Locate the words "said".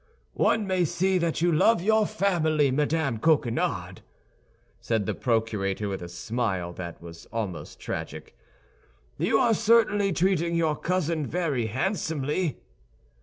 4.79-5.05